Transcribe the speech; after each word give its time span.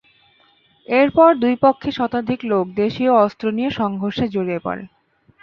এরপর 0.87 1.29
দুই 1.35 1.55
পক্ষের 1.61 1.93
শতাধিক 1.93 2.39
লোক 2.45 2.65
দেশীয় 2.75 3.11
অস্ত্র 3.23 3.45
নিয়ে 3.51 3.71
সংঘর্ষে 3.71 4.25
জড়িয়ে 4.27 4.63
পড়ে। 4.65 4.83